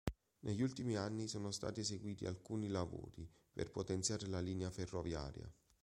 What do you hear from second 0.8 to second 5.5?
anni sono stati eseguiti alcuni lavori per potenziare la linea ferroviaria.